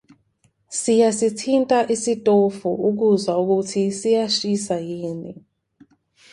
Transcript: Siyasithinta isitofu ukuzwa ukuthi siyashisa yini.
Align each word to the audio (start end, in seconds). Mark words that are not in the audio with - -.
Siyasithinta 0.81 1.77
isitofu 1.95 2.69
ukuzwa 2.89 3.33
ukuthi 3.41 3.83
siyashisa 3.99 4.75
yini. 4.87 5.31